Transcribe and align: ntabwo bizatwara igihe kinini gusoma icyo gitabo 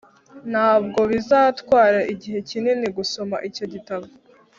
ntabwo 0.51 0.99
bizatwara 1.11 1.99
igihe 2.13 2.37
kinini 2.49 2.87
gusoma 2.97 3.35
icyo 3.47 3.65
gitabo 3.73 4.07